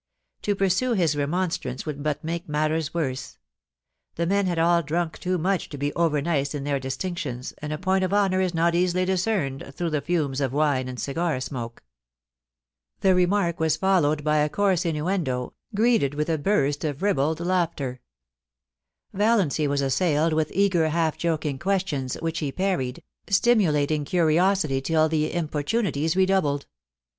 [0.41, 3.37] To pursue his remonstrance would but make matters worse.
[4.15, 7.71] The men had all drunk too much to be over nice in their distinctions, and
[7.71, 11.39] a point of honour is not easily discerned through the fumes of wine and cigar
[11.39, 11.83] smoke.
[13.01, 18.01] The remark was followed by a coarse innuendo, greeted with a burst of ribald laughter.
[19.13, 25.31] Valiancy was assailed with eager, half joking questions, which he parried, stimulating curiosity till the
[25.31, 26.65] importunities redoubled.